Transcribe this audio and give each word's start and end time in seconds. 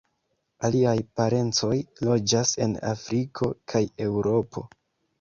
Aliaj 0.69 0.93
parencoj 1.21 1.71
loĝas 2.09 2.57
en 2.67 2.75
Afriko 2.95 3.55
kaj 3.75 3.87
Eŭropo. 4.11 4.69